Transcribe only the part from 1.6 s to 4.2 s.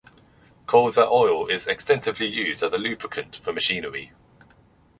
extensively used as a lubricant for machinery.